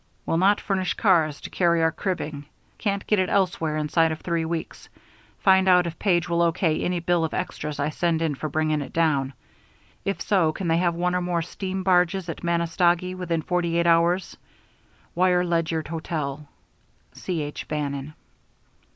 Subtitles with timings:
[0.25, 2.47] Will not furnish cars to carry our cribbing.
[2.79, 4.89] Can't get it elsewhere inside of three weeks.
[5.41, 6.51] Find out if Page will O.
[6.51, 6.81] K.
[6.81, 9.33] any bill of extras I send in for bringing it down.
[10.03, 13.85] If so, can they have one or more steam barges at Manistogee within forty eight
[13.85, 14.35] hours?
[15.13, 16.47] Wire Ledyard Hotel.
[17.13, 17.43] C.
[17.43, 17.67] H.
[17.67, 18.15] BANNON.